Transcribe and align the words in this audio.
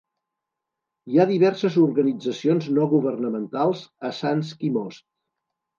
Hi 1.11 1.21
ha 1.23 1.27
diverses 1.33 1.77
organitzacions 1.83 2.73
no 2.79 2.89
governamentals 2.97 3.87
a 4.11 4.15
Sanski 4.23 4.77
Most. 4.81 5.09